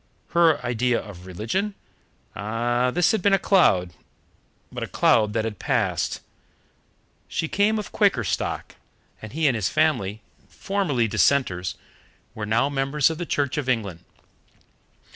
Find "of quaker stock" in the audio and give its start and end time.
7.77-8.77